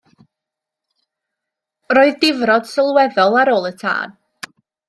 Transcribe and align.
Roedd 1.97 2.17
difrod 2.25 2.67
sylweddol 2.73 3.41
ar 3.45 3.55
ôl 3.61 3.73
y 3.75 3.75
tân. 3.85 4.19